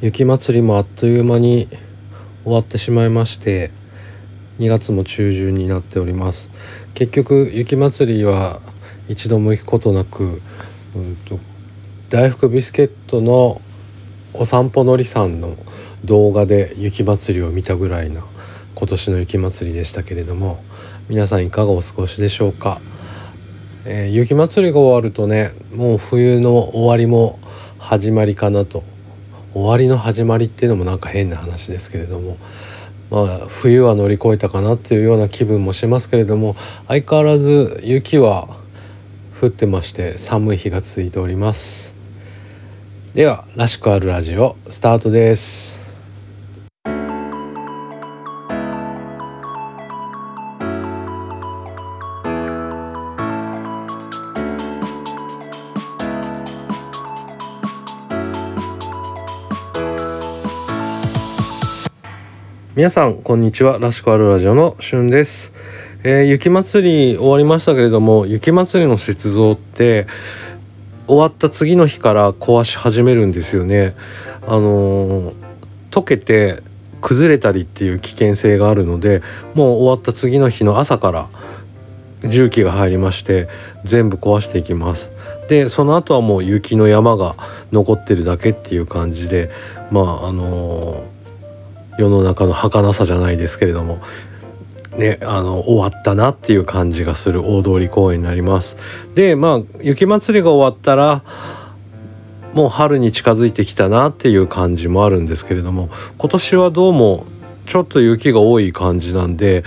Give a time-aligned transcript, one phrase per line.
[0.00, 1.68] 雪まつりもあっという間に
[2.44, 3.70] 終わってしまいまして
[4.58, 6.50] 2月も中旬になっております。
[6.94, 8.60] 結局雪まつりは
[9.08, 10.40] 一度も行くことなく、
[10.94, 11.38] うんと、
[12.08, 13.60] 大福ビスケットの
[14.32, 15.56] お散歩のりさんの
[16.04, 18.22] 動画で雪まつりを見たぐらいな
[18.74, 20.62] 今年の雪まつりでしたけれども
[21.08, 22.80] 皆さんいかがお過ごしでしょうか、
[23.84, 27.38] えー、雪まつりが終わるとねもう冬の終わりも
[27.78, 28.82] 始まりかなと
[29.54, 32.36] 終わりの始まりっていうのもなんか変な話ですけれども
[33.10, 36.56] まあ冬は乗り越えたかなっていうような気分もしますけれども
[36.88, 38.56] 相変わらず雪は
[39.40, 41.94] 降ってまして寒い日が続いております。
[43.14, 45.83] では「らしくあるラジオ」スタートです。
[62.76, 63.78] 皆さんこんにちは。
[63.78, 65.52] らしくあるラジオのしゅんです、
[66.02, 70.08] えー、雪まつり終わりましたけれども雪まつりの雪像って
[71.06, 73.94] 終わった次の日から壊し始めるんですよね。
[74.44, 75.34] あのー、
[75.92, 76.64] 溶けて
[77.00, 79.22] 崩れたりっていう危険性があるので
[79.54, 81.28] もう終わった次の日の朝から
[82.28, 83.46] 重機が入りまして
[83.84, 85.12] 全部壊していきます。
[85.48, 87.36] でその後はもう雪の山が
[87.70, 89.52] 残ってるだけっていう感じで
[89.92, 91.13] まああのー
[91.98, 94.00] 世の中の儚さじゃないですけれども
[94.96, 98.76] ね、あの終わったなっていう感じがする大通公園になります。
[99.14, 101.22] でまあ雪まつりが終わったら
[102.52, 107.26] もう春に近づいてきたなっていう感じもあるんですけれども今年はどうも
[107.66, 109.64] ちょっと雪が多い感じなんで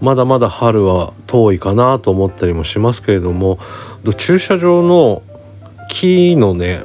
[0.00, 3.58] まだまだ春は遠いかなと思ったりもしますけれども
[4.16, 5.22] 駐車場の
[5.90, 6.82] 木のね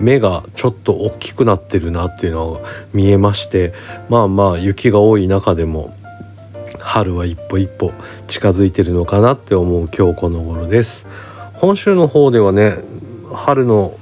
[0.00, 2.60] 目がちょっと大きくなってるなっていうのが
[2.92, 3.72] 見えまして
[4.08, 5.94] まあまあ雪が多い中でも
[6.80, 7.92] 春は一歩一歩
[8.26, 11.06] 近づいてるのかなって思う今日この頃です。
[11.54, 12.76] 本州の方ではね
[13.32, 13.98] 春の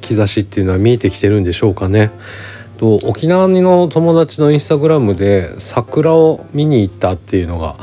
[0.00, 2.10] 兆しっていうのは見えてきてるんでしょうかね。
[2.78, 7.78] と沖縄の友達のインスタグラムで桜を見に行ったっていうのが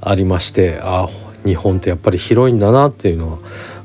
[0.00, 1.08] ありましてあ
[1.44, 3.38] 日本ってやっぱり広いんだなっていうのを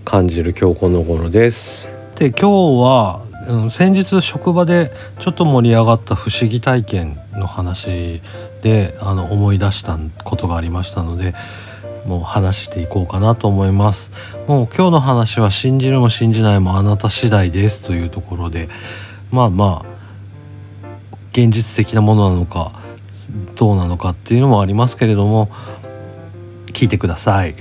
[0.06, 1.95] 感じる今日この頃です。
[2.16, 8.22] で今日は、うん、先日職場でちょっと盛り上がった不思議体験の話
[8.62, 11.36] であの思い出したことがありましたので
[12.06, 14.12] もう話していこうかなと思います。
[14.48, 18.70] もう今日の話は信じるも信じないもあなた次第ですというところで
[19.32, 22.72] まあまあ現実的なものなのか
[23.56, 25.50] どうなのかっていうのもありますけれども
[26.68, 27.56] 聞いてください。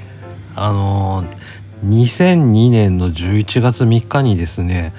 [0.54, 1.43] あのー
[1.88, 4.94] 2002年の11月3日にですね、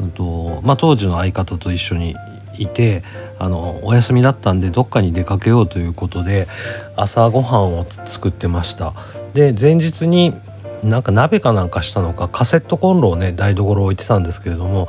[0.00, 2.16] うんとまあ、当時の相方と一緒に
[2.58, 3.02] いて
[3.38, 6.48] あのお休みだったんでどっかに出かけようということで
[6.96, 8.94] 朝ごはんを作ってました。
[9.34, 10.34] で前日に
[10.82, 14.88] なんか鍋かなんかしたのかカセットコンロをね台所置いてたんですけれども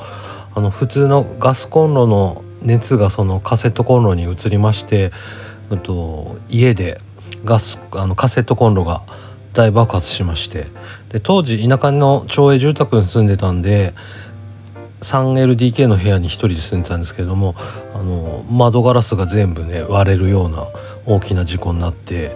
[0.55, 5.11] あの普通のガスコンロの熱がそのカセットコンロに移りまして、
[5.69, 7.01] うんと家で
[7.43, 9.03] ガスあのカセットコンロが
[9.57, 10.67] 大爆発しまして
[11.09, 13.95] で当時田舎の町営住宅に住んでたんで
[15.01, 17.55] 3LDK の部屋に1人で住んでたんですけれども
[17.95, 20.67] あの窓ガラスが全部ね割れるような
[21.07, 22.35] 大きな事故になって、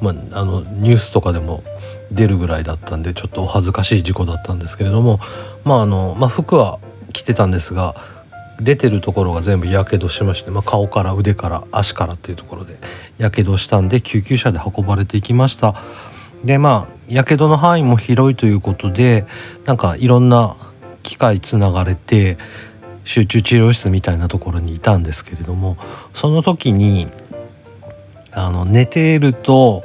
[0.00, 1.62] まあ、あのニュースとかでも
[2.10, 5.20] 出るぐらいだったんでちょっとお恥ずかしい事故だったんですけれども
[5.64, 6.78] まああの、まあ、服は
[7.12, 7.94] 着てたんですが
[8.58, 12.78] 出てるところが全部やけどしまして、まあ、顔から腕から足からっていうところで
[13.18, 15.74] やけどしたんで救急車で運ばれていきました。
[16.44, 19.26] でまあやけどの範囲も広いということで
[19.64, 20.56] なんかいろんな
[21.02, 22.38] 機械つながれて
[23.04, 25.76] 集中治療室みたいなところにいたんですけれども
[26.12, 27.08] その時に
[28.32, 29.84] あの寝ていると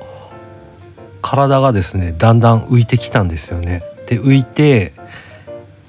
[1.22, 3.84] 体がですねだんだん浮いてきたんですよね。
[4.08, 4.94] で浮いて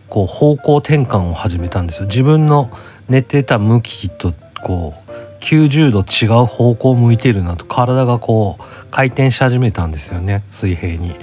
[0.08, 2.06] こう方向転換を始めたんですよ。
[2.06, 2.70] 自分の
[3.08, 5.09] 寝てた向きとこう
[5.40, 11.14] 90度違う方向を向いてるなと体がこう回転し始めたんですよね水平に。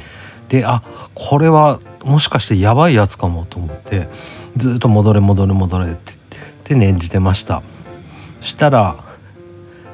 [0.49, 0.81] であ
[1.13, 4.07] これはもしかしてやばいやつかもと思って
[4.55, 6.15] ずっと戻れ戻れ戻れってっ
[6.63, 7.63] て念じてました
[8.41, 9.03] したら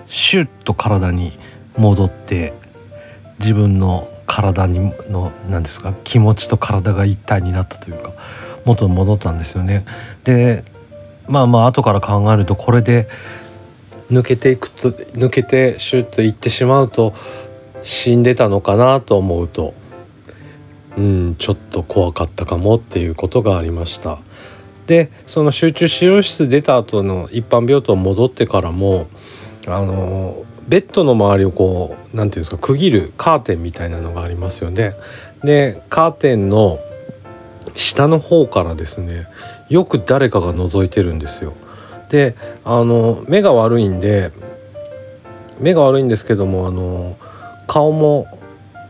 [0.05, 1.37] シュッと体に
[1.75, 2.53] 戻って
[3.39, 8.13] 自分の体にの何ですか気持ちと体が一体になったというか
[8.65, 9.85] 元に戻ったんですよね
[10.23, 10.63] で
[11.27, 13.07] まあまあ後から考えるとこれで
[14.11, 17.13] 抜けていくと抜けてシュッといってしまうと
[17.81, 19.73] 死んでたのかなと思うと
[20.97, 24.19] うんちょっと怖かったかもっていうことがありました
[24.87, 29.07] でその集中治療室出た後の一般病棟戻ってからも
[29.67, 34.95] あのベッドの周りをこう何て言うんですか区切るカーテンみたいなのがありますよね。
[35.43, 36.79] でカーテンの
[37.75, 39.27] 下の方からですね
[39.69, 41.53] よく誰かが覗いてるんですよ。
[42.13, 44.31] であの目が悪いんで
[45.59, 47.17] 目が悪いんですけどもあの
[47.65, 48.27] 顔も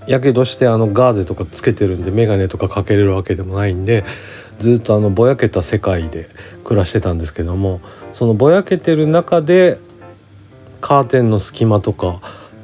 [0.08, 4.04] やけどしてあのガーゼとかつけてるんで眼鏡とかかけれるわけでもないんで
[4.60, 6.28] ずっとあのぼやけた世界で
[6.66, 7.80] 暮らしてたんですけども
[8.12, 9.80] そのぼやけてる中で
[10.82, 12.20] カーテンの隙間とか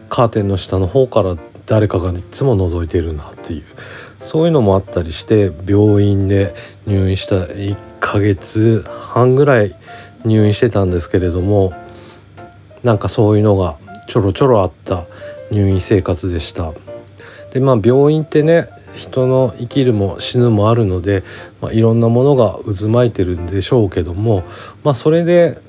[0.09, 3.63] カーテンの下の方から誰かがいつも覗いてるなっていう
[4.19, 6.53] そういうのもあったりして病院で
[6.85, 9.78] 入院した1ヶ月半ぐらい
[10.25, 11.73] 入院してたんですけれども
[12.83, 13.77] なんかそういうのが
[14.07, 15.05] ちょろちょろあった
[15.51, 16.73] 入院生活でした。
[17.51, 21.23] でまあ病院ってね人の生きるも死ぬもあるので、
[21.61, 24.43] まあ、いろんなものが渦巻いてるんでしょうけども
[24.83, 25.59] まあそれで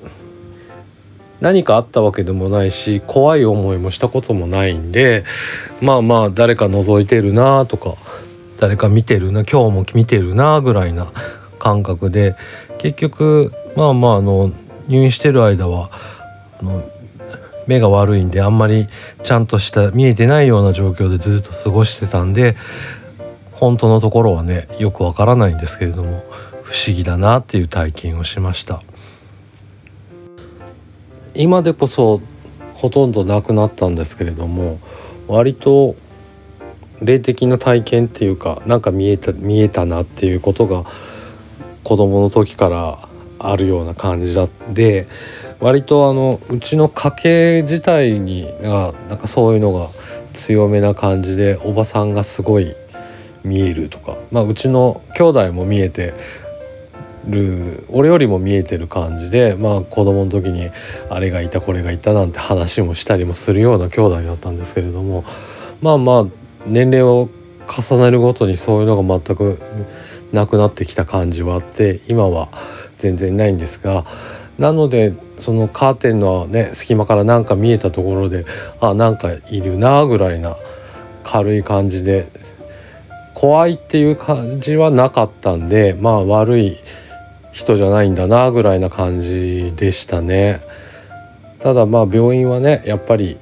[1.39, 5.23] 何かあったわけでもないし怖い思いもしたこともないんで
[5.81, 7.95] まあまあ誰か覗いてるなとか
[8.59, 11.07] 誰か見てるな今日も見てるなぐらいな
[11.57, 12.35] 感覚で
[12.81, 14.51] 結局まあまああの
[14.87, 15.91] 入院してる間は
[16.59, 16.83] あの
[17.67, 18.87] 目が悪いんであんまり
[19.23, 22.55] ちゃんとした見えてないような状況でずっと過ごしてたんで
[23.51, 26.23] 本当のところはねよくわからないんですけれども
[26.63, 28.81] 不思議だなっていう体験をしました。
[31.33, 32.19] 今でこそ
[32.73, 34.79] ほとんどなくなったんですけれども
[35.27, 35.95] 割と
[37.01, 40.83] 霊的な体験っていうかなんか見えた見えたなっていうことが
[41.83, 45.07] 子供の時からあるような感じだで
[45.59, 49.87] 割とあのうちの家系自体にがなんかそういうのが
[50.33, 52.75] 強めな感じでおばさんがすごい
[53.43, 56.13] 見えるとか、まあ、うちの兄弟も見えて
[57.27, 60.69] る俺よりも見えてる感じでまあ子供の時に
[61.09, 65.23] あれがいたこれがいたなんて話もしたりもするような兄弟だったんですけれども
[65.81, 66.25] まあまあ
[66.65, 67.29] 年齢を
[67.67, 69.59] 重ねるごとにそういうのが全く
[70.31, 72.49] なくなってきた感じはあって今は
[72.97, 74.05] 全然ないんですが
[74.57, 78.45] なのでそのカーテンのね隙間からなんか見えたところで
[78.79, 80.55] あなんかいるなぐらいな
[81.23, 82.29] 軽い感じで
[83.33, 86.77] 怖いっていう感じはなかったんでまあ悪い
[87.51, 90.61] 人じゃないんだなぐらいな感じでしたね。
[91.59, 93.37] ただまあ病院はねやっぱり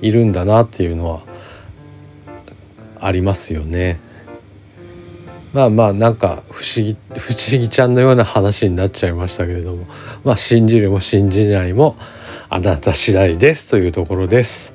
[0.00, 1.20] いるんだなっていうのは
[3.00, 4.00] ありますよね。
[5.52, 9.86] まあまあなんか不思議不思議ちゃんのような話になっちゃいましたけれども
[10.24, 11.96] まあ信じるも信じないも
[12.50, 14.74] あなた次第ですというところです。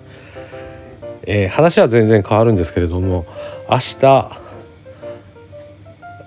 [1.25, 3.25] えー、話は全然変わるんですけれども
[3.69, 4.43] 明日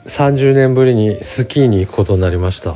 [0.06, 2.74] 30年ぶりにスキーに行くことになりました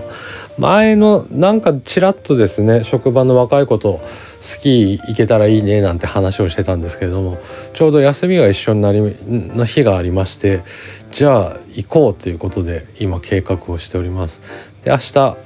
[0.58, 4.00] 前のなんかちらっとですね職場の若い子と
[4.40, 7.38] スキー行けたらいいねなんて話をしてたんですけれども
[7.74, 10.62] ちょうど休みが一緒になりの日がありまして
[11.10, 14.40] じゃあ行こうということで今計画をしております。
[14.82, 15.36] で明日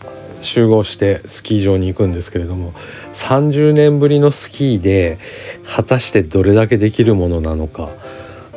[0.42, 2.74] 集合してスキー場に行くんですけれども
[3.14, 5.18] 30年ぶりのスキーで
[5.64, 7.88] 果たしてどれだけできるものなのか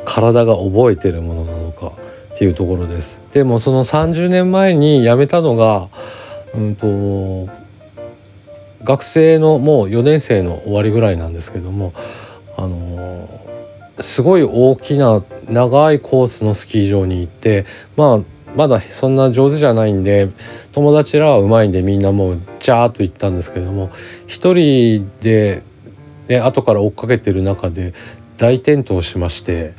[0.04, 1.92] 体が覚えてるものなのか
[2.34, 3.20] っていうところです。
[3.32, 5.88] でもその30年前に辞めたのが
[6.54, 7.48] うんと
[8.82, 11.92] 学生のもう4年生の終わりぐらいなんですけども
[12.56, 13.28] あの
[14.00, 18.20] すごい大きな長いコースのスキー場に行ってまあ
[18.54, 20.30] まだそんな上手じゃないんで
[20.72, 23.90] 友達らはうまいんでみんなもうジャーッと行ったんですけども
[24.26, 25.62] 一人で、
[26.28, 27.94] ね、後から追っかけてる中で
[28.36, 29.74] 大転倒しまして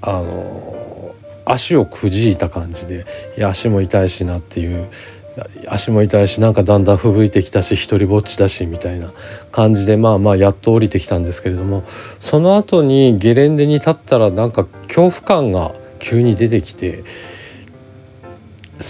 [0.00, 1.14] あの
[1.46, 4.88] 足をくじいた感じでいや足も痛いしなっていう
[5.66, 9.12] 足も痛いしなんかだんだん吹雪いてきたし一人ぼっちだしみたいな
[9.50, 11.82] 感じでまあまあやっと降りてきたんですけれども
[12.20, 17.04] その後にゲレンデに立ったらなんか恐怖感が急に出てきて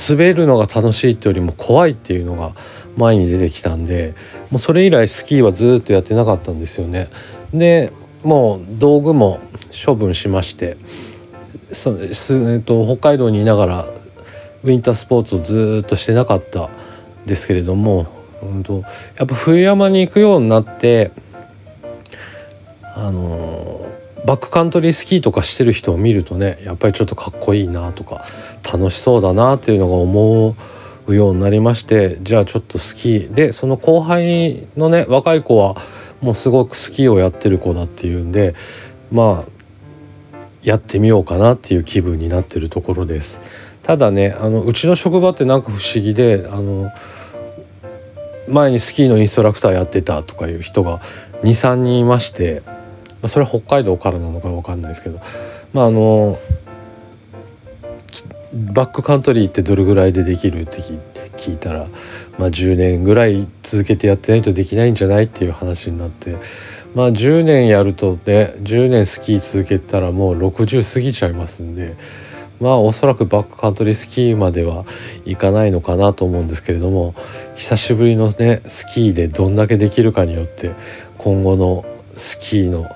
[0.09, 2.53] 滑るのが楽しいってよりも怖いっていうのが
[2.97, 4.15] 前に出てきたんで
[4.51, 7.09] もうそれ以来スキーはずっとやってなかったんですよね。
[7.53, 9.41] でもう道具も
[9.85, 10.77] 処分しまして
[11.73, 13.87] そ、えっと、北海道にいながら
[14.65, 16.71] ウィンタースポーツをずっとしてなかった
[17.27, 18.07] ですけれども、
[18.43, 18.83] うんと、
[19.17, 21.13] やっぱ冬山に行くようになって
[22.97, 23.87] あの
[24.25, 28.25] バックカントリースキーとかしてる人を見るとねやっぱりちょっとかっこいいなとか
[28.65, 30.57] 楽しそうだなっていうのが思
[31.07, 35.77] うようになりましてじゃあちょっとスキーでその後輩のね若い子は
[36.23, 38.55] もうすごくスキーをやってる子だっていうんで
[39.13, 39.55] まあ
[40.63, 43.41] やってみようかなっていう気分になってるところです。
[43.85, 46.91] ただねあのうちの職場ってなんか不思議であの
[48.49, 51.01] 前にスキーのインストラクターやってたとかいう人が
[51.43, 52.63] 23人いまして
[53.27, 55.21] それは北海道からなのか分かんないですけど
[55.73, 56.39] まああの
[58.55, 60.79] バックカントリーってどれぐらいでできるって
[61.37, 61.89] 聞いたら、
[62.39, 66.37] まあ、10年ぐらい続けてやってないとできないんじゃないっていう話になって
[66.95, 71.97] まあ10年やるとね10年スキー続けたらもう60過ぎちゃいますんで
[72.65, 74.87] まあおそらくバックカントリースキーまでは
[75.27, 77.15] いかないのかなと思うんですけれども
[77.57, 80.73] 久しぶりのねスキーでどんだけできるかによって
[81.19, 81.85] 今後の
[82.17, 82.89] スキーの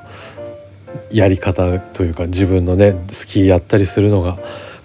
[1.11, 4.39] やり方というか自分のねスキーやったりするのが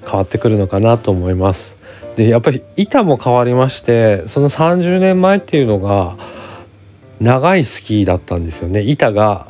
[0.05, 1.77] 変わってくるのかなと思います。
[2.17, 6.17] でやっぱり板も変わりましてその30年前っていうのが
[7.21, 9.47] 長いスキーだったんですよね板が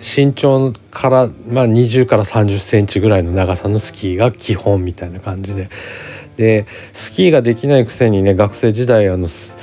[0.00, 5.68] 身長から、まあ、20から30センチぐらいの長さのスキーが基本みたいな感じで。
[6.36, 6.64] で
[6.94, 9.56] スキーができないくせにね学生時代あのス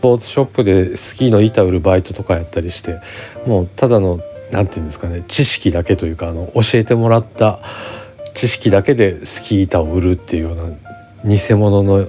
[0.00, 3.00] ポーツショップでスキーの板売るバイトとかやったりして
[3.46, 7.60] もうただの何て言うんですかね知識だけというかあの教えてもらった
[8.34, 10.76] 知識だけでスキー板を売るっていうような
[11.24, 12.08] 偽物の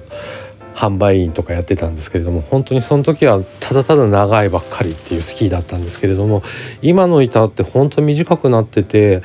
[0.78, 6.44] 販売員とかやってたんですけれども本当にその時はただただ長いばっかりっていうスキーだったんですけれども
[6.82, 9.22] 今の板って本当短くなってて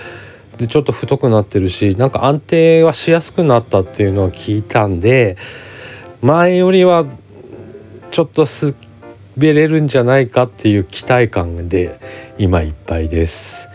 [0.58, 5.38] でちょっと太くなってるしなんか安定はしやすくなったっていうのは聞いたんで
[6.24, 7.06] 前よりは
[8.10, 12.00] ちょっと滑れるんじゃないかっていう期待感で
[12.40, 13.68] 今いっぱいです。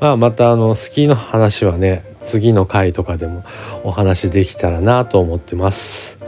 [0.00, 3.44] まあ、またあのスキーの話はね次の回とかでも
[3.84, 6.21] お話できたらなと思ってます。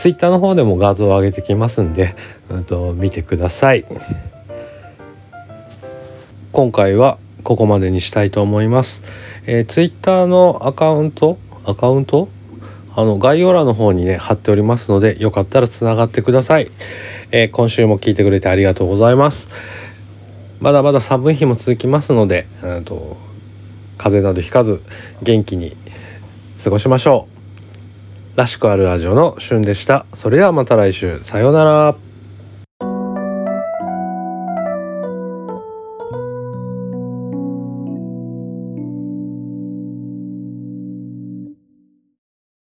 [0.00, 2.16] ツイッターの方でも画像を上げてきますんで、
[2.48, 3.84] うんと、見てください。
[6.52, 9.02] 今回はここまでにしたいと思います。
[9.44, 12.30] えー、ツイッターのアカウントアカウント？
[12.96, 16.70] あの概要欄の方にね貼っておりますのでよかったらつながってください、
[17.30, 19.50] えー、今週も聞いてくれてありがとうございます
[20.60, 23.18] まだまだ寒い日も続きますので、うんと
[23.98, 24.82] 風邪などひかず
[25.22, 25.76] 元気に
[26.64, 27.39] 過ごしましょう
[28.36, 30.06] らしくあるラジオのしゅんでした。
[30.14, 31.22] それではまた来週。
[31.22, 32.09] さようなら。